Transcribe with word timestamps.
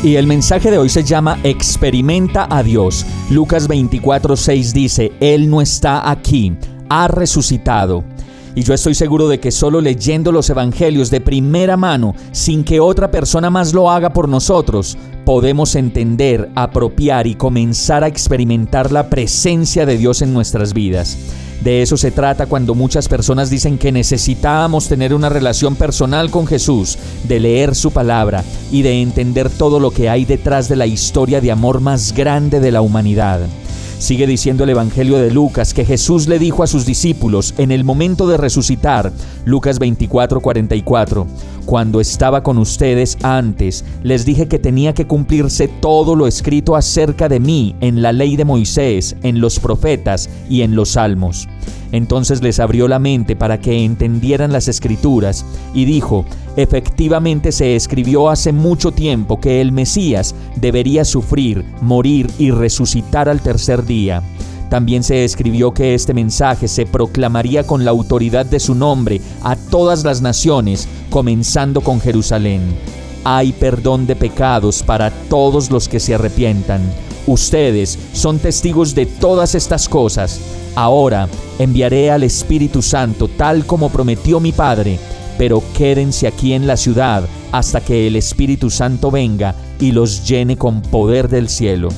Y 0.00 0.14
el 0.14 0.28
mensaje 0.28 0.70
de 0.70 0.78
hoy 0.78 0.88
se 0.88 1.02
llama 1.02 1.40
Experimenta 1.42 2.46
a 2.48 2.62
Dios. 2.62 3.04
Lucas 3.30 3.68
24:6 3.68 4.72
dice, 4.72 5.12
Él 5.18 5.50
no 5.50 5.60
está 5.60 6.08
aquí, 6.08 6.56
ha 6.88 7.08
resucitado. 7.08 8.04
Y 8.54 8.62
yo 8.62 8.74
estoy 8.74 8.94
seguro 8.94 9.26
de 9.26 9.40
que 9.40 9.50
solo 9.50 9.80
leyendo 9.80 10.30
los 10.30 10.50
evangelios 10.50 11.10
de 11.10 11.20
primera 11.20 11.76
mano, 11.76 12.14
sin 12.30 12.62
que 12.62 12.78
otra 12.78 13.10
persona 13.10 13.50
más 13.50 13.74
lo 13.74 13.90
haga 13.90 14.12
por 14.12 14.28
nosotros, 14.28 14.96
podemos 15.24 15.74
entender, 15.74 16.48
apropiar 16.54 17.26
y 17.26 17.34
comenzar 17.34 18.04
a 18.04 18.08
experimentar 18.08 18.92
la 18.92 19.10
presencia 19.10 19.84
de 19.84 19.98
Dios 19.98 20.22
en 20.22 20.32
nuestras 20.32 20.74
vidas. 20.74 21.18
De 21.62 21.82
eso 21.82 21.96
se 21.96 22.12
trata 22.12 22.46
cuando 22.46 22.74
muchas 22.74 23.08
personas 23.08 23.50
dicen 23.50 23.78
que 23.78 23.90
necesitábamos 23.90 24.88
tener 24.88 25.12
una 25.12 25.28
relación 25.28 25.74
personal 25.74 26.30
con 26.30 26.46
Jesús, 26.46 26.98
de 27.24 27.40
leer 27.40 27.74
su 27.74 27.90
palabra 27.90 28.44
y 28.70 28.82
de 28.82 29.02
entender 29.02 29.50
todo 29.50 29.80
lo 29.80 29.90
que 29.90 30.08
hay 30.08 30.24
detrás 30.24 30.68
de 30.68 30.76
la 30.76 30.86
historia 30.86 31.40
de 31.40 31.50
amor 31.50 31.80
más 31.80 32.12
grande 32.12 32.60
de 32.60 32.70
la 32.70 32.80
humanidad. 32.80 33.40
Sigue 33.98 34.28
diciendo 34.28 34.62
el 34.62 34.70
Evangelio 34.70 35.18
de 35.18 35.32
Lucas 35.32 35.74
que 35.74 35.84
Jesús 35.84 36.28
le 36.28 36.38
dijo 36.38 36.62
a 36.62 36.68
sus 36.68 36.86
discípulos 36.86 37.52
en 37.58 37.72
el 37.72 37.82
momento 37.82 38.28
de 38.28 38.36
resucitar, 38.36 39.12
Lucas 39.44 39.80
24:44, 39.80 41.26
cuando 41.68 42.00
estaba 42.00 42.42
con 42.42 42.56
ustedes 42.56 43.18
antes, 43.22 43.84
les 44.02 44.24
dije 44.24 44.48
que 44.48 44.58
tenía 44.58 44.94
que 44.94 45.06
cumplirse 45.06 45.68
todo 45.68 46.16
lo 46.16 46.26
escrito 46.26 46.74
acerca 46.74 47.28
de 47.28 47.40
mí 47.40 47.76
en 47.82 48.00
la 48.00 48.10
ley 48.14 48.36
de 48.36 48.46
Moisés, 48.46 49.14
en 49.22 49.42
los 49.42 49.60
profetas 49.60 50.30
y 50.48 50.62
en 50.62 50.74
los 50.74 50.92
salmos. 50.92 51.46
Entonces 51.92 52.42
les 52.42 52.58
abrió 52.58 52.88
la 52.88 52.98
mente 52.98 53.36
para 53.36 53.60
que 53.60 53.84
entendieran 53.84 54.50
las 54.50 54.66
escrituras 54.66 55.44
y 55.74 55.84
dijo, 55.84 56.24
efectivamente 56.56 57.52
se 57.52 57.76
escribió 57.76 58.30
hace 58.30 58.50
mucho 58.50 58.92
tiempo 58.92 59.38
que 59.38 59.60
el 59.60 59.70
Mesías 59.70 60.34
debería 60.56 61.04
sufrir, 61.04 61.66
morir 61.82 62.30
y 62.38 62.50
resucitar 62.50 63.28
al 63.28 63.42
tercer 63.42 63.84
día. 63.84 64.22
También 64.68 65.02
se 65.02 65.24
escribió 65.24 65.72
que 65.72 65.94
este 65.94 66.12
mensaje 66.12 66.68
se 66.68 66.84
proclamaría 66.84 67.66
con 67.66 67.84
la 67.84 67.90
autoridad 67.90 68.44
de 68.44 68.60
su 68.60 68.74
nombre 68.74 69.20
a 69.42 69.56
todas 69.56 70.04
las 70.04 70.20
naciones, 70.20 70.88
comenzando 71.10 71.80
con 71.80 72.00
Jerusalén. 72.00 72.60
Hay 73.24 73.52
perdón 73.52 74.06
de 74.06 74.14
pecados 74.14 74.82
para 74.82 75.10
todos 75.10 75.70
los 75.70 75.88
que 75.88 76.00
se 76.00 76.14
arrepientan. 76.14 76.82
Ustedes 77.26 77.98
son 78.12 78.38
testigos 78.38 78.94
de 78.94 79.06
todas 79.06 79.54
estas 79.54 79.88
cosas. 79.88 80.40
Ahora 80.74 81.28
enviaré 81.58 82.10
al 82.10 82.22
Espíritu 82.22 82.82
Santo 82.82 83.28
tal 83.28 83.66
como 83.66 83.90
prometió 83.90 84.38
mi 84.40 84.52
Padre, 84.52 84.98
pero 85.36 85.62
quédense 85.76 86.26
aquí 86.26 86.52
en 86.52 86.66
la 86.66 86.76
ciudad 86.76 87.24
hasta 87.52 87.80
que 87.80 88.06
el 88.06 88.16
Espíritu 88.16 88.70
Santo 88.70 89.10
venga 89.10 89.54
y 89.80 89.92
los 89.92 90.26
llene 90.26 90.56
con 90.56 90.82
poder 90.82 91.28
del 91.28 91.48
cielo. 91.48 91.88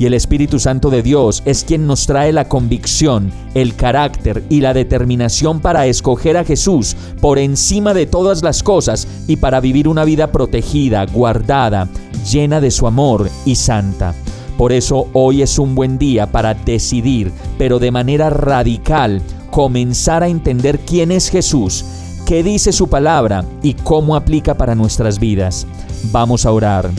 Y 0.00 0.06
el 0.06 0.14
Espíritu 0.14 0.58
Santo 0.58 0.88
de 0.88 1.02
Dios 1.02 1.42
es 1.44 1.62
quien 1.62 1.86
nos 1.86 2.06
trae 2.06 2.32
la 2.32 2.48
convicción, 2.48 3.30
el 3.52 3.76
carácter 3.76 4.42
y 4.48 4.62
la 4.62 4.72
determinación 4.72 5.60
para 5.60 5.84
escoger 5.84 6.38
a 6.38 6.44
Jesús 6.44 6.96
por 7.20 7.38
encima 7.38 7.92
de 7.92 8.06
todas 8.06 8.42
las 8.42 8.62
cosas 8.62 9.06
y 9.28 9.36
para 9.36 9.60
vivir 9.60 9.88
una 9.88 10.04
vida 10.04 10.32
protegida, 10.32 11.04
guardada, 11.04 11.86
llena 12.32 12.62
de 12.62 12.70
su 12.70 12.86
amor 12.86 13.28
y 13.44 13.56
santa. 13.56 14.14
Por 14.56 14.72
eso 14.72 15.08
hoy 15.12 15.42
es 15.42 15.58
un 15.58 15.74
buen 15.74 15.98
día 15.98 16.32
para 16.32 16.54
decidir, 16.54 17.30
pero 17.58 17.78
de 17.78 17.90
manera 17.90 18.30
radical, 18.30 19.20
comenzar 19.50 20.22
a 20.22 20.28
entender 20.28 20.78
quién 20.78 21.12
es 21.12 21.28
Jesús, 21.28 21.84
qué 22.24 22.42
dice 22.42 22.72
su 22.72 22.88
palabra 22.88 23.44
y 23.62 23.74
cómo 23.74 24.16
aplica 24.16 24.54
para 24.54 24.74
nuestras 24.74 25.18
vidas. 25.18 25.66
Vamos 26.10 26.46
a 26.46 26.52
orar. 26.52 26.90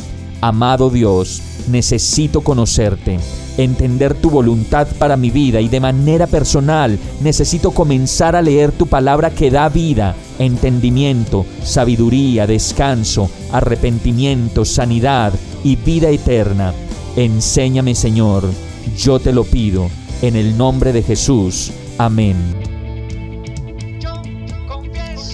Amado 0.42 0.90
Dios, 0.90 1.42
necesito 1.70 2.42
conocerte, 2.42 3.20
entender 3.58 4.16
tu 4.16 4.32
voluntad 4.32 4.88
para 4.98 5.16
mi 5.16 5.30
vida 5.30 5.62
y 5.62 5.68
de 5.68 5.80
manera 5.80 6.26
personal 6.26 6.98
necesito 7.22 7.70
comenzar 7.72 8.36
a 8.36 8.42
leer 8.42 8.72
tu 8.72 8.88
palabra 8.88 9.30
que 9.30 9.52
da 9.52 9.70
vida, 9.70 10.16
entendimiento, 10.40 11.46
sabiduría, 11.64 12.48
descanso, 12.48 13.30
arrepentimiento, 13.52 14.66
sanidad 14.66 15.32
y 15.64 15.76
vida 15.76 16.10
eterna. 16.10 16.74
Enséñame 17.16 17.94
Señor, 17.94 18.50
yo 18.98 19.20
te 19.20 19.34
lo 19.34 19.44
pido, 19.44 19.90
en 20.24 20.36
el 20.36 20.58
nombre 20.58 20.92
de 20.92 21.04
Jesús. 21.04 21.72
Amén. 22.00 22.71